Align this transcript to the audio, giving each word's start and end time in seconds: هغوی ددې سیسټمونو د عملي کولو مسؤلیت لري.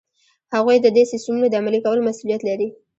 هغوی 0.53 0.77
ددې 0.85 1.03
سیسټمونو 1.11 1.45
د 1.49 1.53
عملي 1.61 1.79
کولو 1.85 2.01
مسؤلیت 2.09 2.41
لري. 2.49 2.67